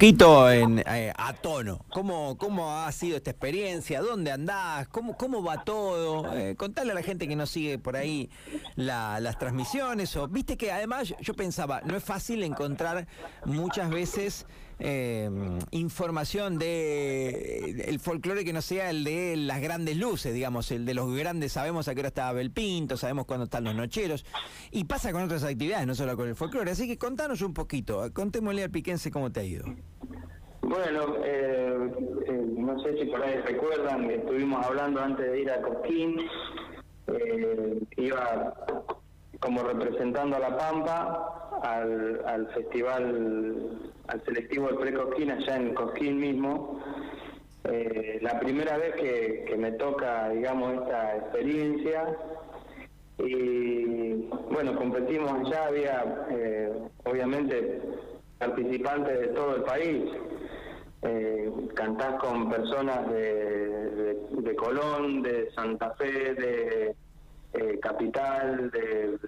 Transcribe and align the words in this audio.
poquito 0.00 0.50
en, 0.50 0.78
eh, 0.78 1.12
a 1.14 1.34
tono. 1.34 1.84
¿Cómo, 1.92 2.38
¿Cómo 2.38 2.74
ha 2.74 2.90
sido 2.90 3.18
esta 3.18 3.32
experiencia? 3.32 4.00
¿Dónde 4.00 4.32
andás? 4.32 4.88
¿Cómo, 4.88 5.14
cómo 5.14 5.42
va 5.42 5.62
todo? 5.62 6.32
Eh, 6.32 6.56
contale 6.56 6.92
a 6.92 6.94
la 6.94 7.02
gente 7.02 7.28
que 7.28 7.36
no 7.36 7.44
sigue 7.44 7.78
por 7.78 7.96
ahí 7.96 8.30
las 8.76 9.38
transmisiones. 9.38 10.16
O, 10.16 10.26
Viste 10.26 10.56
que 10.56 10.72
además 10.72 11.12
yo 11.20 11.34
pensaba, 11.34 11.82
no 11.82 11.98
es 11.98 12.02
fácil 12.02 12.42
encontrar 12.44 13.06
muchas 13.44 13.90
veces 13.90 14.46
eh, 14.80 15.30
información 15.70 16.58
de 16.58 17.84
el 17.86 18.00
folclore 18.00 18.44
que 18.44 18.52
no 18.52 18.62
sea 18.62 18.90
el 18.90 19.04
de 19.04 19.36
las 19.36 19.60
grandes 19.60 19.96
luces, 19.96 20.34
digamos, 20.34 20.70
el 20.70 20.86
de 20.86 20.94
los 20.94 21.14
grandes, 21.14 21.52
sabemos 21.52 21.88
a 21.88 21.94
qué 21.94 22.00
hora 22.00 22.08
está 22.08 22.32
Belpinto, 22.32 22.96
sabemos 22.96 23.26
cuándo 23.26 23.44
están 23.44 23.64
los 23.64 23.74
nocheros, 23.74 24.24
y 24.70 24.84
pasa 24.84 25.12
con 25.12 25.22
otras 25.22 25.44
actividades, 25.44 25.86
no 25.86 25.94
solo 25.94 26.16
con 26.16 26.28
el 26.28 26.34
folclore. 26.34 26.70
Así 26.70 26.88
que 26.88 26.98
contanos 26.98 27.42
un 27.42 27.54
poquito, 27.54 28.12
contémosle 28.12 28.64
al 28.64 28.70
piquense 28.70 29.10
cómo 29.10 29.30
te 29.30 29.40
ha 29.40 29.44
ido. 29.44 29.66
Bueno, 30.62 31.16
eh, 31.24 31.90
eh, 32.26 32.44
no 32.56 32.80
sé 32.82 32.96
si 32.98 33.06
por 33.06 33.22
ahí 33.22 33.36
recuerdan, 33.38 34.10
estuvimos 34.10 34.64
hablando 34.64 35.00
antes 35.00 35.30
de 35.30 35.40
ir 35.40 35.50
a 35.50 35.60
Cosquín, 35.62 36.20
eh, 37.08 37.80
iba 37.96 38.54
como 39.40 39.62
representando 39.62 40.36
a 40.36 40.38
La 40.38 40.56
Pampa 40.56 41.50
al, 41.62 42.22
al 42.26 42.48
festival, 42.52 43.80
al 44.06 44.24
selectivo 44.24 44.68
de 44.68 44.74
Pre-Cosquín 44.74 45.30
allá 45.30 45.56
en 45.56 45.74
Cosquín 45.74 46.20
mismo. 46.20 46.80
Eh, 47.64 48.18
la 48.22 48.38
primera 48.40 48.78
vez 48.78 48.94
que, 48.94 49.56
me 49.58 49.72
toca, 49.72 50.28
digamos, 50.30 50.74
esta 50.74 51.16
experiencia. 51.16 52.16
Y 53.18 54.28
bueno, 54.50 54.74
competimos 54.76 55.30
allá, 55.32 55.66
había 55.66 56.26
eh, 56.30 56.72
obviamente 57.04 57.82
participantes 58.38 59.20
de 59.20 59.26
todo 59.28 59.56
el 59.56 59.62
país. 59.62 60.04
Eh, 61.02 61.50
cantás 61.74 62.14
con 62.20 62.50
personas 62.50 63.10
de, 63.10 64.16
de 64.30 64.56
Colón, 64.56 65.22
de 65.22 65.50
Santa 65.52 65.90
Fe, 65.96 66.34
de 66.34 66.94
eh, 67.54 67.78
capital, 67.80 68.70
de, 68.70 69.18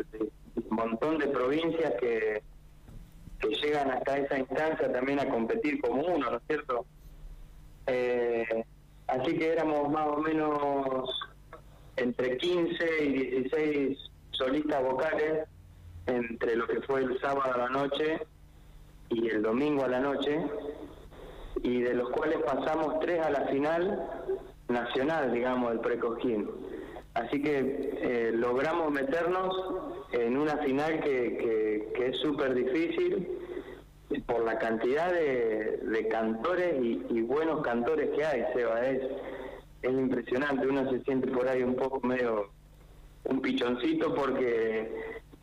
un 0.56 0.76
montón 0.76 1.18
de 1.18 1.28
provincias 1.28 1.92
que, 2.00 2.42
que 3.40 3.48
llegan 3.48 3.90
hasta 3.90 4.18
esa 4.18 4.38
instancia 4.38 4.92
también 4.92 5.20
a 5.20 5.28
competir 5.28 5.80
como 5.80 6.02
uno, 6.02 6.30
¿no 6.30 6.36
es 6.36 6.42
cierto? 6.46 6.86
Eh, 7.86 8.64
así 9.08 9.36
que 9.36 9.52
éramos 9.52 9.90
más 9.90 10.06
o 10.08 10.16
menos 10.18 11.10
entre 11.96 12.36
15 12.36 13.04
y 13.04 13.12
16 13.12 13.98
solistas 14.30 14.82
vocales 14.82 15.48
entre 16.06 16.56
lo 16.56 16.66
que 16.66 16.80
fue 16.82 17.00
el 17.00 17.20
sábado 17.20 17.52
a 17.54 17.58
la 17.58 17.68
noche 17.68 18.20
y 19.08 19.28
el 19.28 19.42
domingo 19.42 19.84
a 19.84 19.88
la 19.88 20.00
noche, 20.00 20.40
y 21.62 21.80
de 21.82 21.94
los 21.94 22.08
cuales 22.10 22.38
pasamos 22.42 22.98
tres 23.00 23.20
a 23.20 23.30
la 23.30 23.46
final 23.46 24.08
nacional, 24.68 25.32
digamos, 25.32 25.70
del 25.70 25.80
Precojín. 25.80 26.48
Así 27.14 27.42
que 27.42 27.58
eh, 28.00 28.32
logramos 28.32 28.90
meternos 28.90 29.54
en 30.12 30.36
una 30.36 30.56
final 30.58 31.00
que, 31.00 31.92
que, 31.94 32.06
es 32.06 32.16
súper 32.18 32.54
difícil 32.54 33.28
por 34.26 34.44
la 34.44 34.58
cantidad 34.58 35.12
de, 35.12 36.08
cantores 36.10 36.74
y, 36.82 37.20
buenos 37.22 37.62
cantores 37.62 38.10
que 38.10 38.24
hay, 38.24 38.44
Seba. 38.54 38.86
Es, 38.86 39.02
es 39.82 39.90
impresionante, 39.90 40.66
uno 40.66 40.90
se 40.90 41.00
siente 41.02 41.30
por 41.30 41.48
ahí 41.48 41.62
un 41.62 41.76
poco 41.76 42.06
medio 42.06 42.50
un 43.24 43.40
pichoncito 43.40 44.14
porque 44.14 44.90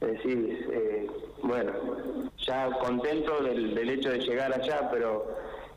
decís, 0.01 0.57
eh, 0.71 1.07
bueno, 1.43 1.71
ya 2.45 2.69
contento 2.79 3.43
del, 3.43 3.75
del, 3.75 3.89
hecho 3.89 4.11
de 4.11 4.19
llegar 4.19 4.53
allá, 4.53 4.89
pero 4.91 5.35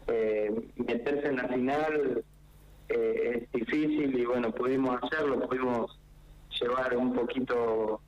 eh, 0.09 0.53
meterse 0.77 1.29
en 1.29 1.37
la 1.37 1.49
final 1.49 2.25
eh, 2.95 3.43
es 3.43 3.53
difícil 3.53 4.19
y 4.19 4.25
bueno, 4.25 4.51
pudimos 4.53 5.03
hacerlo, 5.03 5.41
pudimos 5.49 5.99
llevar 6.61 6.97
un 6.97 7.15
poquito 7.15 8.01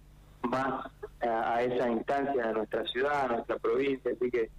más 0.43 0.91
a, 1.21 1.62
esa 1.62 1.89
instancia 1.91 2.47
de 2.47 2.53
nuestra 2.53 2.84
ciudad, 2.89 3.28
nuestra 3.28 3.56
provincia, 3.59 4.12
así 4.15 4.31
que 4.31 4.50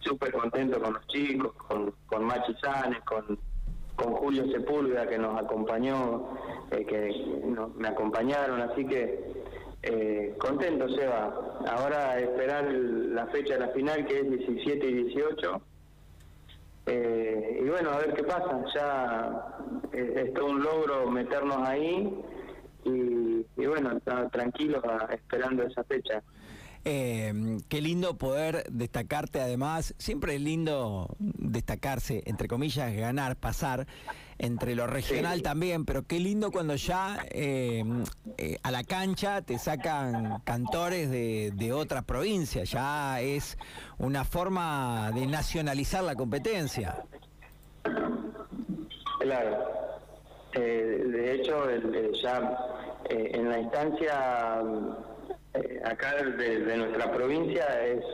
súper 0.00 0.32
contento 0.32 0.80
con 0.80 0.94
los 0.94 1.06
chicos, 1.08 1.52
con, 1.54 1.92
con 2.06 2.24
Machi 2.24 2.54
Sanes, 2.62 3.00
con, 3.02 3.38
con 3.96 4.12
Julio 4.14 4.44
Sepúlveda 4.52 5.08
que 5.08 5.18
nos 5.18 5.40
acompañó, 5.40 6.28
eh, 6.70 6.84
que 6.86 7.12
me 7.76 7.88
acompañaron, 7.88 8.60
así 8.60 8.86
que 8.86 9.44
eh, 9.82 10.34
contento 10.38 10.88
Seba. 10.90 11.58
Ahora 11.68 12.18
esperar 12.18 12.64
la 12.72 13.26
fecha 13.26 13.54
de 13.54 13.60
la 13.60 13.68
final 13.68 14.06
que 14.06 14.20
es 14.20 14.30
17 14.30 14.86
y 14.86 14.94
18 15.04 15.62
eh, 16.86 17.60
y 17.60 17.68
bueno, 17.68 17.90
a 17.90 17.98
ver 17.98 18.14
qué 18.14 18.22
pasa. 18.22 18.64
Ya 18.74 19.46
eh, 19.92 20.24
es 20.26 20.34
todo 20.34 20.46
un 20.46 20.62
logro 20.62 21.10
meternos 21.10 21.58
ahí 21.68 22.22
y, 22.84 23.66
bueno, 23.66 24.00
tranquilos 24.30 24.82
esperando 25.10 25.64
esa 25.64 25.82
fecha. 25.84 26.22
Eh, 26.88 27.58
qué 27.68 27.80
lindo 27.80 28.16
poder 28.16 28.64
destacarte 28.70 29.40
además, 29.40 29.92
siempre 29.98 30.36
es 30.36 30.40
lindo 30.40 31.16
destacarse, 31.18 32.22
entre 32.26 32.46
comillas, 32.46 32.94
ganar, 32.94 33.34
pasar, 33.34 33.88
entre 34.38 34.76
lo 34.76 34.86
regional 34.86 35.42
también, 35.42 35.84
pero 35.84 36.04
qué 36.04 36.20
lindo 36.20 36.52
cuando 36.52 36.76
ya 36.76 37.26
eh, 37.30 37.82
eh, 38.38 38.58
a 38.62 38.70
la 38.70 38.84
cancha 38.84 39.42
te 39.42 39.58
sacan 39.58 40.42
cantores 40.44 41.10
de, 41.10 41.52
de 41.56 41.72
otras 41.72 42.04
provincias, 42.04 42.70
ya 42.70 43.20
es 43.20 43.58
una 43.98 44.24
forma 44.24 45.10
de 45.12 45.26
nacionalizar 45.26 46.04
la 46.04 46.14
competencia. 46.14 47.02
Claro, 49.18 49.58
de 50.54 51.34
hecho 51.34 51.66
ya 52.22 52.56
en 53.10 53.48
la 53.48 53.58
instancia 53.58 54.62
eh, 55.56 55.80
acá 55.84 56.14
de, 56.16 56.76
nuestra 56.76 57.12
provincia 57.12 57.64
es, 57.84 58.04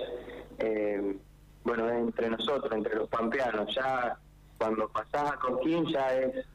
eh, 0.58 1.16
bueno, 1.64 1.88
entre 1.90 2.30
nosotros, 2.30 2.72
entre 2.72 2.94
los 2.96 3.08
pampeanos. 3.08 3.74
Ya 3.74 4.16
cuando 4.58 4.88
pasás 4.88 5.32
a 5.32 5.36
Coquín 5.36 5.86
ya 5.86 6.14
es 6.14 6.46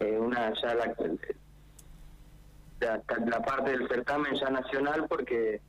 eh, 0.00 0.18
una, 0.18 0.52
ya 0.60 0.74
la, 0.74 0.94
la, 2.80 3.42
parte 3.42 3.70
del 3.70 3.88
certamen 3.88 4.34
ya 4.34 4.50
nacional 4.50 5.06
porque 5.08 5.60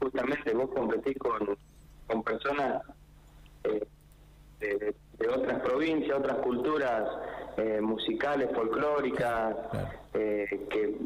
justamente 0.00 0.52
vos 0.52 0.70
competís 0.74 1.16
con, 1.18 1.56
con 2.06 2.22
personas 2.22 2.82
de, 3.62 4.94
otras 5.28 5.60
provincias, 5.60 6.18
otras 6.18 6.38
culturas 6.38 7.08
musicales, 7.80 8.50
folclóricas, 8.54 9.56
que 10.12 10.98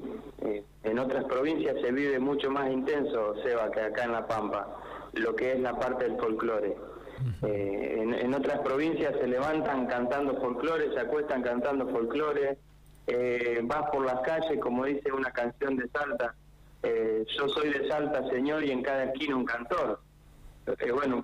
en 0.84 0.98
otras 0.98 1.24
provincias 1.24 1.76
se 1.80 1.92
vive 1.92 2.18
mucho 2.18 2.50
más 2.50 2.70
intenso, 2.70 3.34
Seba, 3.42 3.70
que 3.70 3.80
acá 3.80 4.04
en 4.04 4.12
La 4.12 4.26
Pampa, 4.26 4.66
lo 5.12 5.34
que 5.34 5.52
es 5.52 5.60
la 5.60 5.78
parte 5.78 6.04
del 6.04 6.16
folclore. 6.18 6.76
Eh, 7.42 7.96
en, 7.98 8.34
otras 8.34 8.60
provincias 8.60 9.12
se 9.20 9.26
levantan 9.26 9.86
cantando 9.86 10.40
folclore, 10.40 10.92
se 10.92 11.00
acuestan 11.00 11.42
cantando 11.42 11.88
folclore, 11.88 12.58
eh, 13.08 13.60
vas 13.64 13.90
por 13.90 14.04
las 14.04 14.20
calles, 14.20 14.60
como 14.60 14.84
dice 14.84 15.10
una 15.12 15.30
canción 15.32 15.76
de 15.76 15.88
Salta, 15.88 16.34
eh, 16.82 17.24
yo 17.36 17.48
soy 17.48 17.70
de 17.70 17.88
Salta, 17.88 18.28
señor, 18.30 18.64
y 18.64 18.70
en 18.70 18.82
cada 18.82 19.04
esquina 19.04 19.36
un 19.36 19.44
cantor. 19.44 20.00
bueno, 20.94 21.22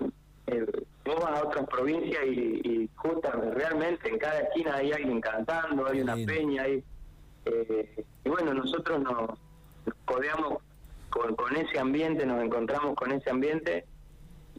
vos 1.05 1.19
vas 1.21 1.39
a 1.39 1.45
otras 1.45 1.67
provincias 1.67 2.23
y, 2.25 2.61
y 2.63 2.89
justamente, 2.95 3.51
realmente 3.51 4.09
en 4.09 4.17
cada 4.17 4.39
esquina 4.39 4.75
hay 4.75 4.91
alguien 4.91 5.21
cantando, 5.21 5.85
hay 5.87 6.01
una 6.01 6.15
peña, 6.15 6.63
hay... 6.63 6.83
y 8.23 8.29
bueno, 8.29 8.53
nosotros 8.53 8.99
nos 9.01 9.37
podíamos 10.05 10.63
con, 11.09 11.35
con 11.35 11.55
ese 11.55 11.79
ambiente, 11.79 12.25
nos 12.25 12.43
encontramos 12.43 12.95
con 12.95 13.11
ese 13.11 13.29
ambiente 13.29 13.85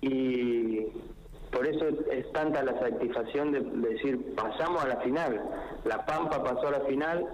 y 0.00 0.86
por 1.50 1.66
eso 1.66 1.86
es 2.10 2.30
tanta 2.32 2.62
la 2.62 2.78
satisfacción 2.78 3.52
de, 3.52 3.60
decir, 3.88 4.34
pasamos 4.34 4.84
a 4.84 4.88
la 4.88 4.96
final, 5.00 5.42
La 5.84 6.04
Pampa 6.04 6.42
pasó 6.44 6.68
a 6.68 6.72
la 6.72 6.80
final, 6.80 7.26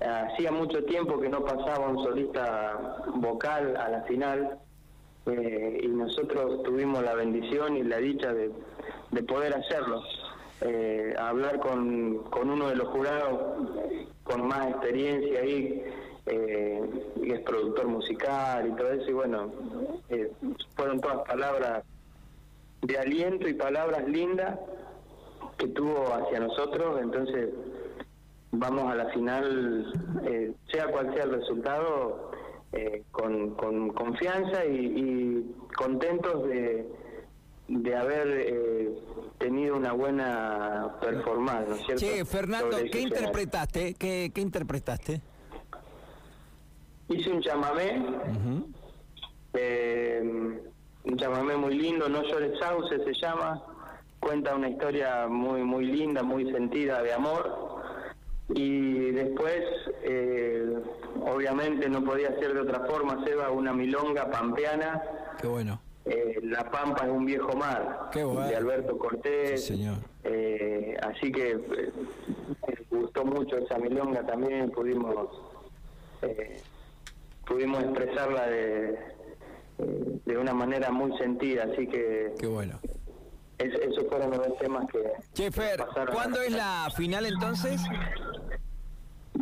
hacía 0.00 0.50
mucho 0.50 0.84
tiempo 0.84 1.20
que 1.20 1.28
no 1.28 1.44
pasaba 1.44 1.88
un 1.88 2.02
solista 2.02 3.02
vocal 3.14 3.76
a 3.76 3.88
la 3.88 4.02
final 4.02 4.58
eh, 5.26 5.80
y 5.82 5.88
nosotros 5.88 6.62
tuvimos 6.62 7.02
la 7.02 7.14
bendición 7.14 7.76
y 7.76 7.82
la 7.82 7.98
dicha 7.98 8.32
de, 8.32 8.50
de 9.10 9.22
poder 9.22 9.54
hacerlo. 9.54 10.02
Eh, 10.62 11.14
hablar 11.18 11.60
con, 11.60 12.24
con 12.30 12.48
uno 12.48 12.68
de 12.68 12.76
los 12.76 12.88
jurados 12.88 13.58
con 14.24 14.48
más 14.48 14.68
experiencia 14.68 15.40
ahí, 15.40 15.84
eh, 16.26 16.80
y 17.22 17.30
es 17.30 17.40
productor 17.40 17.86
musical 17.86 18.68
y 18.68 18.76
todo 18.76 18.90
eso, 18.90 19.10
y 19.10 19.12
bueno, 19.12 19.52
eh, 20.08 20.32
fueron 20.74 21.00
todas 21.00 21.18
palabras 21.28 21.84
de 22.82 22.98
aliento 22.98 23.48
y 23.48 23.54
palabras 23.54 24.08
lindas 24.08 24.58
que 25.56 25.68
tuvo 25.68 26.12
hacia 26.12 26.40
nosotros, 26.40 27.00
entonces 27.00 27.50
vamos 28.50 28.90
a 28.90 28.96
la 28.96 29.06
final, 29.10 29.92
eh, 30.24 30.52
sea 30.70 30.88
cual 30.88 31.14
sea 31.14 31.24
el 31.24 31.32
resultado, 31.32 32.32
con, 33.10 33.54
con, 33.54 33.90
confianza 33.90 34.64
y, 34.66 35.54
contentos 35.76 36.46
de, 36.48 36.86
de 37.68 37.96
haber 37.96 38.28
eh, 38.28 38.98
tenido 39.38 39.76
una 39.76 39.92
buena 39.92 40.96
performance, 41.00 41.68
¿no 41.68 41.74
es 41.74 41.86
cierto? 41.86 42.04
Che, 42.04 42.24
Fernando, 42.24 42.76
¿qué 42.90 43.00
interpretaste? 43.00 43.94
¿Qué, 43.94 44.30
qué 44.34 44.40
interpretaste? 44.40 45.20
Hice 47.08 47.30
un 47.30 47.40
chamamé, 47.40 48.04
eh, 49.54 50.60
un 51.04 51.16
chamamé 51.16 51.56
muy 51.56 51.74
lindo, 51.74 52.08
No 52.08 52.22
llores 52.22 52.58
sauce 52.58 52.98
se 53.04 53.12
llama, 53.14 53.62
cuenta 54.18 54.54
una 54.56 54.68
historia 54.68 55.28
muy 55.28 55.62
muy 55.62 55.86
linda, 55.86 56.22
muy 56.22 56.50
sentida 56.50 57.02
de 57.02 57.12
amor. 57.12 57.76
Y 58.48 59.10
después, 59.10 59.62
eh, 60.02 60.66
obviamente 61.26 61.88
no 61.88 62.02
podía 62.04 62.28
ser 62.38 62.54
de 62.54 62.60
otra 62.60 62.80
forma, 62.86 63.22
Seba, 63.24 63.50
una 63.50 63.72
milonga 63.72 64.30
pampeana. 64.30 65.02
Qué 65.40 65.46
bueno. 65.46 65.80
Eh, 66.04 66.38
la 66.44 66.70
Pampa 66.70 67.04
es 67.04 67.10
un 67.10 67.24
viejo 67.26 67.52
mar, 67.56 68.10
Qué 68.12 68.22
bueno. 68.22 68.46
de 68.46 68.54
Alberto 68.56 68.96
Cortés. 68.96 69.60
Sí, 69.66 69.74
señor. 69.74 69.96
Eh, 70.22 70.96
así 71.02 71.32
que 71.32 71.50
eh, 71.52 71.92
me 72.92 72.98
gustó 73.00 73.24
mucho 73.24 73.56
esa 73.58 73.76
milonga 73.78 74.24
también, 74.24 74.70
pudimos 74.70 75.14
eh, 76.22 76.62
pudimos 77.44 77.82
expresarla 77.82 78.46
de, 78.46 78.98
de 80.24 80.38
una 80.38 80.54
manera 80.54 80.90
muy 80.92 81.16
sentida, 81.18 81.64
así 81.72 81.88
que 81.88 82.32
Qué 82.38 82.46
bueno. 82.46 82.78
es- 83.58 83.74
esos 83.74 84.06
fueron 84.08 84.30
los 84.30 84.56
temas 84.58 84.86
que 84.92 85.02
Che, 85.34 85.50
Fer. 85.50 85.84
¿cuándo 86.12 86.40
es 86.40 86.52
la 86.52 86.88
final 86.96 87.26
entonces? 87.26 87.80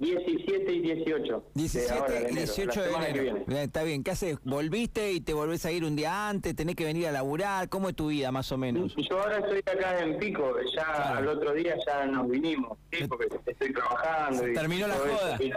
17 0.05 0.73
y 0.73 0.81
18. 0.81 1.45
de 1.55 1.91
ahora, 1.91 2.13
17 2.13 2.13
de 2.13 2.21
y 2.21 2.21
enero, 2.21 2.35
18 2.35 2.81
la 2.81 2.99
de 3.01 3.09
enero. 3.11 3.45
Está 3.49 3.83
bien, 3.83 4.05
¿qué 4.05 4.11
haces? 4.11 4.39
¿Volviste 4.45 5.13
y 5.13 5.21
te 5.21 5.33
volvés 5.35 5.65
a 5.67 5.73
ir 5.73 5.85
un 5.85 5.97
día 5.97 6.29
antes? 6.29 6.55
¿Tenés 6.55 6.77
que 6.77 6.85
venir 6.85 7.07
a 7.09 7.13
laburar? 7.13 7.69
¿Cómo 7.69 7.89
es 7.89 7.97
tu 7.97 8.09
vida 8.09 8.31
más 8.33 8.53
o 8.53 8.59
menos? 8.59 8.95
Yo 8.97 9.21
ahora 9.21 9.39
estoy 9.39 9.59
acá 9.61 10.01
en 10.03 10.19
Pico, 10.19 10.55
ya 10.77 10.85
Claro. 10.85 11.19
al 11.19 11.29
otro 11.29 11.53
día 11.55 11.75
ya 11.87 12.07
nos 12.07 12.29
vinimos, 12.29 12.79
¿sí? 12.93 13.07
porque 13.09 13.27
estoy 13.47 13.73
trabajando. 13.73 14.49
y 14.49 14.55
Terminó 14.55 14.87
la 14.89 14.95
joda. 14.95 15.39
y 15.43 15.51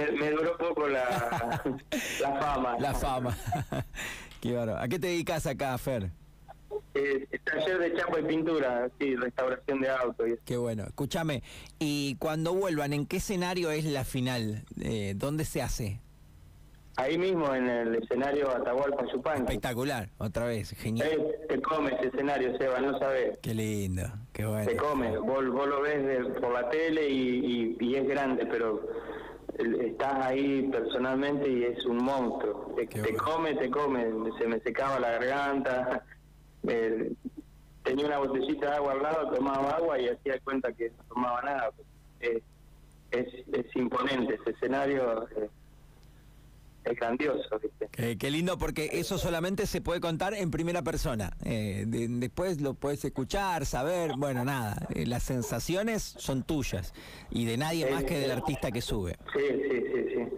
Me, 0.00 0.12
me 0.12 0.30
duró 0.30 0.56
poco 0.58 0.88
la, 0.88 1.62
la 2.20 2.32
fama. 2.40 2.76
La 2.78 2.94
fama. 2.94 3.36
Qué 4.40 4.52
bárbaro. 4.54 4.78
¿A 4.80 4.88
qué 4.88 4.98
te 4.98 5.06
dedicas 5.08 5.46
acá, 5.46 5.76
Fer? 5.78 6.10
Eh, 6.96 7.28
taller 7.44 7.78
de 7.78 7.94
chapa 7.94 8.20
y 8.20 8.22
pintura, 8.24 8.88
sí, 8.98 9.16
restauración 9.16 9.80
de 9.80 9.90
autos. 9.90 10.26
Qué 10.44 10.56
bueno. 10.56 10.84
Escúchame, 10.84 11.42
y 11.78 12.16
cuando 12.16 12.54
vuelvan, 12.54 12.92
¿en 12.92 13.06
qué 13.06 13.18
escenario 13.18 13.70
es 13.70 13.84
la 13.84 14.04
final? 14.04 14.64
Eh, 14.80 15.14
¿Dónde 15.16 15.44
se 15.44 15.62
hace? 15.62 16.00
Ahí 16.98 17.18
mismo 17.18 17.54
en 17.54 17.68
el 17.68 17.94
escenario 17.96 18.48
Atahualpa 18.50 19.04
Yupanqui. 19.12 19.40
Espectacular, 19.42 20.08
otra 20.16 20.46
vez, 20.46 20.70
genial. 20.70 21.06
Eh, 21.12 21.34
te 21.46 21.60
come 21.60 21.92
ese 21.94 22.06
escenario, 22.08 22.56
Seba, 22.56 22.80
no 22.80 22.98
sabes. 22.98 23.38
Qué 23.42 23.52
lindo, 23.52 24.02
qué 24.32 24.46
bueno. 24.46 24.66
Te 24.66 24.76
come, 24.76 25.18
vos, 25.18 25.46
vos 25.50 25.68
lo 25.68 25.82
ves 25.82 26.02
de- 26.06 26.40
por 26.40 26.54
la 26.54 26.70
tele 26.70 27.06
y, 27.10 27.76
y- 27.78 27.84
y 27.84 27.96
es 27.96 28.08
grande, 28.08 28.46
pero 28.46 28.88
estás 29.58 30.24
ahí 30.24 30.68
personalmente 30.72 31.50
y 31.50 31.64
es 31.64 31.84
un 31.84 31.98
monstruo. 31.98 32.72
Te, 32.76 32.86
te 32.86 33.00
bueno. 33.00 33.18
come, 33.22 33.54
te 33.56 33.70
come, 33.70 34.06
se 34.38 34.46
me 34.46 34.58
secaba 34.60 34.98
la 34.98 35.10
garganta. 35.12 36.02
Eh, 36.68 37.12
tenía 37.84 38.06
una 38.06 38.18
botellita 38.18 38.70
de 38.70 38.76
agua 38.76 38.92
al 38.92 39.02
lado, 39.02 39.30
tomaba 39.34 39.70
agua 39.76 39.98
y 40.00 40.08
hacía 40.08 40.38
cuenta 40.40 40.72
que 40.72 40.90
no 40.90 41.04
tomaba 41.08 41.42
nada. 41.42 41.70
Eh, 42.20 42.42
es, 43.10 43.26
es 43.52 43.76
imponente 43.76 44.34
ese 44.34 44.50
escenario, 44.50 45.26
eh, 45.36 45.48
es 46.84 46.96
grandioso, 46.98 47.58
¿viste? 47.60 47.88
Eh, 47.96 48.16
qué 48.18 48.30
lindo 48.30 48.58
porque 48.58 48.90
eso 48.92 49.18
solamente 49.18 49.66
se 49.66 49.80
puede 49.80 50.00
contar 50.00 50.34
en 50.34 50.50
primera 50.52 50.82
persona. 50.82 51.32
Eh, 51.44 51.84
de- 51.86 52.06
después 52.08 52.60
lo 52.60 52.74
puedes 52.74 53.04
escuchar, 53.04 53.66
saber, 53.66 54.12
bueno, 54.16 54.44
nada. 54.44 54.86
eh, 54.94 55.04
las 55.06 55.24
sensaciones 55.24 56.02
son 56.18 56.42
tuyas 56.44 56.94
y 57.30 57.44
de 57.44 57.56
nadie 57.56 57.90
más 57.90 58.04
que 58.04 58.18
del 58.18 58.30
artista 58.30 58.70
que 58.70 58.80
sube. 58.82 59.16
Sí, 59.34 59.42
sí, 59.48 59.84
sí, 59.94 60.14
sí. 60.14 60.28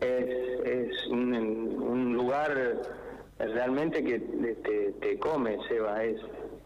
Es, 0.00 0.66
es 0.66 1.06
un, 1.10 1.34
un 1.34 2.14
lugar 2.14 2.80
realmente 3.38 4.02
que 4.04 4.18
te, 4.20 4.54
te- 4.56 4.92
te 5.00 5.18
come, 5.18 5.58
Seba. 5.68 6.02
Es 6.04 6.20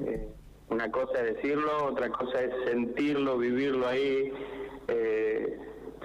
eh, 0.05 0.29
una 0.69 0.91
cosa 0.91 1.23
es 1.25 1.37
decirlo, 1.37 1.71
otra 1.87 2.09
cosa 2.11 2.43
es 2.43 2.51
sentirlo, 2.69 3.39
vivirlo 3.39 3.87
ahí, 3.87 4.33
eh, 4.89 5.59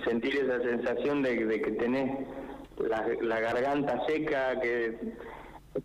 sentir 0.05 0.35
esa 0.37 0.61
sensación 0.61 1.21
de, 1.23 1.45
de 1.45 1.61
que 1.61 1.71
tenés 1.71 2.27
la, 2.77 3.07
la 3.21 3.39
garganta 3.39 4.01
seca, 4.07 4.59
que 4.59 4.97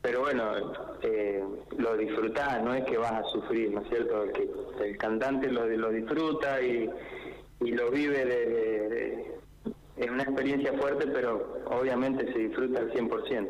pero 0.02 0.20
bueno, 0.22 0.72
eh, 1.02 1.44
lo 1.78 1.96
disfrutás, 1.96 2.60
no 2.62 2.74
es 2.74 2.84
que 2.84 2.98
vas 2.98 3.12
a 3.12 3.22
sufrir, 3.24 3.70
¿no 3.70 3.82
es 3.82 3.88
cierto? 3.88 4.24
El, 4.24 4.32
que, 4.32 4.48
el 4.84 4.96
cantante 4.98 5.48
lo, 5.48 5.64
lo 5.66 5.90
disfruta 5.90 6.60
y, 6.60 6.90
y 7.60 7.70
lo 7.70 7.90
vive 7.90 8.24
de, 8.24 8.46
de- 8.46 8.88
de- 8.88 9.36
es 9.96 10.10
una 10.10 10.24
experiencia 10.24 10.72
fuerte, 10.74 11.06
pero 11.06 11.62
obviamente 11.66 12.30
se 12.32 12.38
disfruta 12.38 12.80
al 12.80 12.92
100%. 12.92 13.48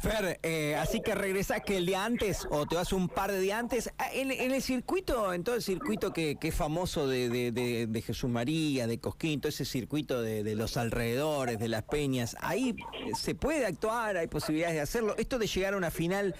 Fer, 0.00 0.40
eh, 0.42 0.76
así 0.76 1.00
que 1.02 1.14
regresás 1.14 1.60
que 1.60 1.76
el 1.76 1.84
día 1.84 2.04
antes 2.06 2.46
o 2.50 2.64
te 2.66 2.74
vas 2.74 2.90
un 2.94 3.08
par 3.08 3.30
de 3.30 3.38
días 3.38 3.58
antes. 3.58 3.92
Ah, 3.98 4.08
En, 4.14 4.30
el 4.30 4.62
circuito, 4.62 5.32
en 5.34 5.44
todo 5.44 5.56
el 5.56 5.62
circuito 5.62 6.12
que, 6.12 6.36
que 6.36 6.48
es 6.48 6.54
famoso 6.54 7.06
de, 7.06 7.28
de- 7.28 7.86
de- 7.86 8.00
Jesús 8.02 8.30
María, 8.30 8.86
de 8.86 8.98
Cosquín, 8.98 9.40
todo 9.42 9.50
ese 9.50 9.66
circuito 9.66 10.22
de, 10.22 10.54
los 10.56 10.78
alrededores, 10.78 11.58
de 11.58 11.68
las 11.68 11.82
peñas, 11.82 12.34
ahí 12.40 12.70
eh, 12.70 13.10
se 13.14 13.34
puede 13.34 13.66
actuar, 13.66 14.16
hay 14.16 14.26
posibilidades 14.26 14.76
de 14.76 14.80
hacerlo. 14.80 15.14
Esto 15.18 15.38
de 15.38 15.46
llegar 15.46 15.74
a 15.74 15.76
una 15.76 15.90
final 15.90 16.34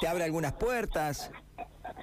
te 0.00 0.08
abre 0.08 0.24
algunas 0.24 0.54
puertas. 0.54 1.30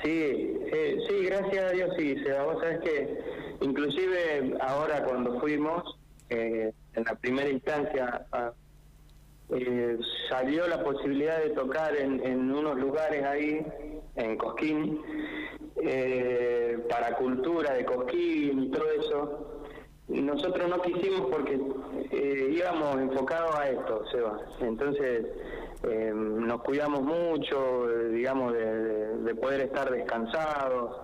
Sí, 0.03 0.09
eh, 0.09 0.97
sí, 1.09 1.25
gracias 1.25 1.65
a 1.65 1.73
Dios 1.73 1.89
sí, 1.97 2.15
Seba. 2.23 2.43
Vos 2.43 2.63
que 2.83 3.17
inclusive 3.61 4.53
ahora 4.61 5.03
cuando 5.03 5.39
fuimos, 5.41 5.83
eh, 6.29 6.71
en 6.93 7.03
la 7.03 7.15
primera 7.15 7.49
instancia, 7.49 8.25
a- 8.31 8.53
eh, 9.51 9.97
salió 10.29 10.67
la 10.67 10.83
posibilidad 10.83 11.39
de 11.41 11.49
tocar 11.51 11.95
en, 11.95 12.25
en 12.25 12.51
unos 12.51 12.77
lugares 12.77 13.23
ahí, 13.23 13.65
en 14.15 14.37
Cosquín, 14.37 15.01
eh, 15.83 16.77
para 16.89 17.15
cultura 17.15 17.73
de 17.73 17.85
Cosquín 17.85 18.63
y 18.63 18.71
todo 18.71 18.85
eso. 18.91 19.47
Nosotros 20.07 20.67
no 20.69 20.81
quisimos 20.81 21.29
porque 21.31 21.59
eh, 22.11 22.47
íbamos 22.51 22.97
enfocados 22.99 23.55
a 23.55 23.69
esto, 23.69 24.03
Seba. 24.11 24.39
Entonces 24.59 25.25
eh, 25.83 26.11
nos 26.13 26.61
cuidamos 26.63 27.01
mucho, 27.01 27.89
eh, 27.89 28.09
digamos, 28.09 28.53
de, 28.53 28.65
de- 28.65 29.17
de 29.19 29.35
poder 29.35 29.61
estar 29.61 29.89
descansados. 29.89 30.97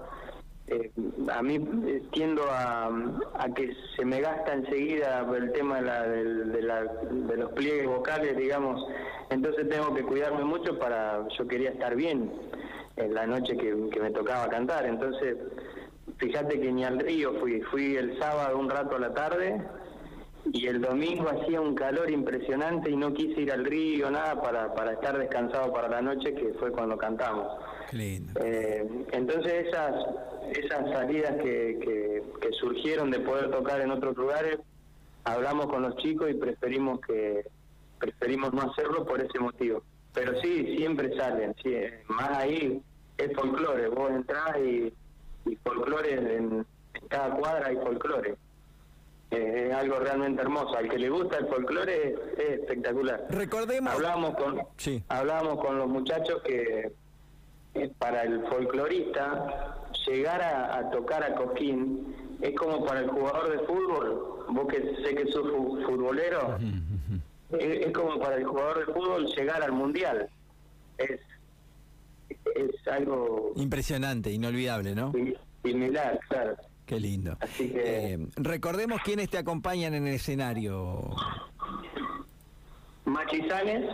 Eh, 0.67 0.91
a 1.33 1.41
mí 1.41 1.55
eh, 1.87 2.03
tiendo 2.11 2.43
a, 2.49 2.87
a 2.87 3.49
que 3.55 3.73
se 3.95 4.05
me 4.05 4.21
gasta 4.21 4.53
enseguida 4.53 5.25
el 5.35 5.51
tema 5.51 5.77
de, 5.77 5.81
la, 5.81 6.03
del- 6.07 6.51
de, 6.51 6.61
la- 6.61 6.83
de 6.83 7.37
los 7.37 7.51
pliegues 7.53 7.87
vocales, 7.87 8.37
digamos. 8.37 8.85
Entonces 9.29 9.67
tengo 9.69 9.93
que 9.93 10.03
cuidarme 10.03 10.43
mucho 10.43 10.77
para. 10.79 11.27
Yo 11.37 11.47
quería 11.47 11.71
estar 11.71 11.95
bien 11.95 12.31
en 12.97 13.13
la 13.13 13.25
noche 13.27 13.57
que, 13.57 13.75
que 13.91 13.99
me 13.99 14.11
tocaba 14.11 14.47
cantar. 14.49 14.85
Entonces, 14.85 15.37
fíjate 16.17 16.59
que 16.59 16.71
ni 16.71 16.83
al 16.85 16.99
río 16.99 17.33
fui. 17.39 17.61
Fui 17.61 17.95
el 17.95 18.17
sábado 18.19 18.57
un 18.57 18.69
rato 18.69 18.95
a 18.95 18.99
la 18.99 19.13
tarde 19.13 19.61
y 20.53 20.67
el 20.67 20.81
domingo 20.81 21.29
hacía 21.29 21.61
un 21.61 21.75
calor 21.75 22.09
impresionante 22.09 22.89
y 22.89 22.95
no 22.95 23.13
quise 23.13 23.41
ir 23.41 23.51
al 23.51 23.65
río, 23.65 24.09
nada, 24.09 24.41
para, 24.41 24.73
para 24.73 24.93
estar 24.93 25.17
descansado 25.17 25.73
para 25.73 25.87
la 25.89 26.01
noche, 26.01 26.33
que 26.33 26.53
fue 26.59 26.71
cuando 26.71 26.97
cantamos. 26.97 27.47
Qué 27.89 27.97
lindo. 27.97 28.39
Eh, 28.43 28.87
entonces 29.11 29.67
esas 29.67 29.93
esas 30.51 30.89
salidas 30.91 31.35
que, 31.43 31.77
que, 31.79 32.23
que 32.39 32.51
surgieron 32.53 33.11
de 33.11 33.19
poder 33.19 33.51
tocar 33.51 33.81
en 33.81 33.91
otros 33.91 34.15
lugares, 34.15 34.59
hablamos 35.25 35.67
con 35.67 35.81
los 35.81 35.97
chicos 35.97 36.29
y 36.29 36.35
preferimos 36.35 37.01
que 37.01 37.45
preferimos 37.99 38.53
no 38.53 38.61
hacerlo 38.61 39.05
por 39.05 39.19
ese 39.21 39.39
motivo. 39.39 39.83
Pero 40.13 40.39
sí, 40.41 40.77
siempre 40.77 41.15
salen, 41.17 41.53
sí, 41.61 41.73
eh, 41.73 42.03
más 42.07 42.29
ahí 42.29 42.81
es 43.17 43.33
folclore, 43.35 43.89
vos 43.89 44.09
entrás 44.11 44.57
y, 44.57 44.93
y 45.45 45.55
folclore 45.57 46.13
en, 46.13 46.27
en 46.31 46.65
cada 47.09 47.35
cuadra 47.35 47.67
hay 47.67 47.75
folclore. 47.75 48.35
Eh, 49.31 49.67
es 49.69 49.73
algo 49.75 49.99
realmente 49.99 50.41
hermoso. 50.41 50.77
Al 50.77 50.87
que 50.89 50.97
le 50.97 51.09
gusta 51.09 51.37
el 51.37 51.47
folclore 51.47 52.09
es, 52.09 52.19
es 52.39 52.59
espectacular. 52.61 53.25
Recordemos. 53.29 53.93
Hablábamos 53.93 54.35
con, 54.35 54.61
Sí. 54.77 55.03
hablábamos 55.09 55.59
con 55.63 55.77
los 55.77 55.87
muchachos 55.87 56.41
que 56.43 56.91
eh, 57.73 57.91
para 57.99 58.23
el 58.23 58.41
folclorista 58.47 59.75
llegar 60.07 60.41
a, 60.41 60.77
a 60.77 60.89
tocar 60.91 61.23
a 61.23 61.35
Cosquín 61.35 62.15
es 62.41 62.55
como 62.55 62.85
para 62.85 63.01
el 63.01 63.09
jugador 63.09 63.51
de 63.51 63.59
fútbol, 63.65 64.45
vos 64.49 64.67
que 64.67 64.95
sé 65.03 65.13
que 65.15 65.29
sos 65.31 65.49
fu- 65.51 65.81
futbolero, 65.85 66.57
es, 67.59 67.87
es 67.87 67.91
como 67.91 68.19
para 68.19 68.35
el 68.37 68.45
jugador 68.45 68.85
de 68.87 68.93
fútbol 68.93 69.25
llegar 69.35 69.61
al 69.63 69.71
mundial. 69.73 70.29
Es, 70.97 71.19
es 72.55 72.87
algo 72.87 73.53
Impresionante, 73.55 74.31
inolvidable, 74.31 74.95
¿no? 74.95 75.11
sim- 75.11 75.33
similar, 75.63 76.19
claro. 76.29 76.55
Qué 76.87 76.99
lindo. 76.99 77.37
Así 77.41 77.69
que- 77.69 78.13
Eh, 78.13 78.27
recordemos 78.37 79.01
quiénes 79.03 79.29
te 79.29 79.37
acompañan 79.37 79.93
en 79.93 80.07
el 80.07 80.15
escenario. 80.15 81.11
Machizanes, 83.05 83.85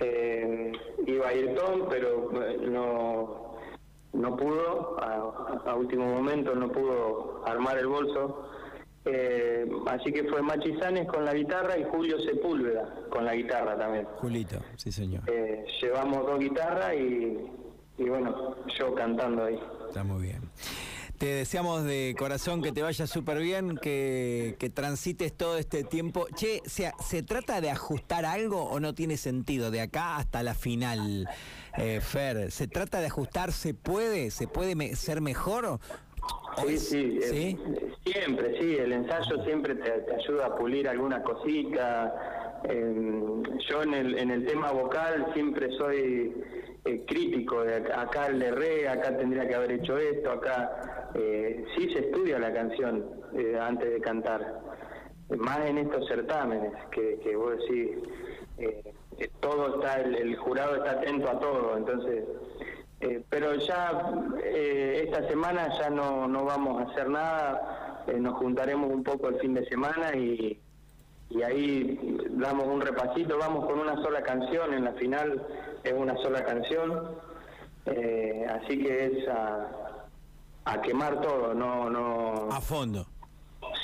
eh, 0.00 0.72
iba 1.06 1.28
a 1.28 1.34
ir 1.34 1.54
Tom, 1.54 1.82
pero 1.88 2.30
eh, 2.44 2.58
no, 2.68 3.56
no 4.12 4.36
pudo, 4.36 4.96
a, 5.00 5.74
último 5.74 6.04
momento 6.06 6.54
no 6.54 6.70
pudo 6.70 7.42
armar 7.46 7.78
el 7.78 7.86
bolso. 7.86 8.50
Eh, 9.06 9.66
así 9.86 10.12
que 10.12 10.24
fue 10.24 10.40
Machi 10.42 10.76
Sanes 10.80 11.06
con 11.06 11.24
la 11.24 11.34
guitarra 11.34 11.76
y 11.78 11.84
Julio 11.84 12.18
Sepúlveda 12.20 12.88
con 13.10 13.24
la 13.24 13.34
guitarra 13.34 13.76
también. 13.76 14.06
Julito, 14.16 14.56
sí 14.76 14.90
señor. 14.90 15.22
Eh, 15.26 15.64
llevamos 15.82 16.26
dos 16.26 16.38
guitarras 16.40 16.94
y, 16.94 17.38
y 17.98 18.04
bueno, 18.08 18.56
yo 18.78 18.94
cantando 18.94 19.44
ahí. 19.44 19.60
Está 19.88 20.02
muy 20.04 20.22
bien. 20.22 20.40
Te 21.18 21.26
deseamos 21.26 21.84
de 21.84 22.14
corazón 22.18 22.60
que 22.60 22.72
te 22.72 22.82
vaya 22.82 23.06
súper 23.06 23.38
bien, 23.38 23.76
que, 23.76 24.70
transites 24.74 25.32
todo 25.32 25.58
este 25.58 25.84
tiempo. 25.84 26.26
Che, 26.34 26.60
¿se, 26.66 26.92
¿se 27.00 27.22
trata 27.22 27.60
de 27.60 27.70
ajustar 27.70 28.24
algo 28.24 28.64
o 28.64 28.80
no 28.80 28.94
tiene 28.94 29.16
sentido 29.16 29.70
de 29.70 29.80
acá 29.80 30.16
hasta 30.16 30.42
la 30.42 30.54
final, 30.54 31.28
eh, 31.78 32.00
Fer? 32.00 32.50
¿Se 32.50 32.66
trata 32.66 33.00
de 33.00 33.06
ajustar? 33.06 33.52
¿Se 33.52 33.74
puede? 33.74 34.30
¿Se 34.30 34.48
puede 34.48 34.96
ser 34.96 35.20
mejor? 35.20 35.78
Sí, 36.66 36.78
sí, 36.78 37.18
¿Sí? 37.22 37.58
siempre, 38.04 38.60
sí, 38.60 38.76
el 38.76 38.92
ensayo 38.92 39.42
siempre 39.44 39.74
te, 39.74 39.92
ayuda 40.14 40.46
a 40.46 40.56
pulir 40.56 40.88
alguna 40.88 41.22
cosita. 41.22 42.60
Em, 42.64 43.42
yo 43.68 43.82
en 43.82 43.94
el, 43.94 44.18
en 44.18 44.30
el 44.30 44.46
tema 44.46 44.72
vocal 44.72 45.30
siempre 45.34 45.68
soy 45.76 46.32
eh, 46.86 47.02
crítico, 47.06 47.64
de 47.64 47.76
acá 47.76 48.28
le 48.28 48.50
re, 48.50 48.88
acá 48.88 49.16
tendría 49.16 49.48
que 49.48 49.54
haber 49.54 49.72
hecho 49.72 49.96
esto, 49.96 50.30
acá 50.32 51.10
eh, 51.14 51.64
sí 51.74 51.90
se 51.90 52.00
estudia 52.00 52.38
la 52.38 52.52
canción 52.52 53.04
eh, 53.34 53.58
antes 53.58 53.90
de 53.90 54.00
cantar, 54.02 54.60
más 55.38 55.60
en 55.64 55.78
estos 55.78 56.06
certámenes 56.06 56.72
que, 56.90 57.18
que 57.20 57.34
vos 57.36 57.56
decís, 57.56 57.90
todo 59.40 59.76
está, 59.76 60.00
el, 60.02 60.36
jurado 60.36 60.76
está 60.76 60.90
atento 60.90 61.30
a 61.30 61.40
todo, 61.40 61.76
entonces, 61.76 62.24
pero 63.30 63.54
ya 63.54 64.12
esta 64.44 65.26
semana 65.28 65.68
ya 65.78 65.88
no, 65.88 66.28
no 66.28 66.44
vamos 66.44 66.82
a 66.82 66.90
hacer 66.90 67.08
nada, 67.08 68.04
nos 68.14 68.34
juntaremos 68.34 68.92
un 68.92 69.02
poco 69.02 69.28
el 69.28 69.40
fin 69.40 69.54
de 69.54 69.64
semana 69.66 70.14
y 70.14 70.60
y 71.34 71.42
ahí 71.42 72.18
damos 72.30 72.66
un 72.66 72.80
repasito, 72.80 73.36
vamos 73.36 73.66
con 73.66 73.80
una 73.80 73.96
sola 73.96 74.22
canción, 74.22 74.72
en 74.72 74.84
la 74.84 74.92
final 74.92 75.42
es 75.82 75.92
una 75.92 76.16
sola 76.18 76.44
canción, 76.44 77.10
eh, 77.86 78.46
así 78.48 78.78
que 78.78 79.06
es 79.06 79.28
a, 79.28 79.68
a, 80.64 80.80
quemar 80.80 81.20
todo, 81.20 81.52
no, 81.52 81.90
no... 81.90 82.48
A 82.52 82.60
fondo. 82.60 83.06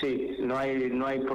Sí, 0.01 0.37
no 0.41 0.57
hay, 0.57 0.91
no 0.91 1.07
hay 1.07 1.21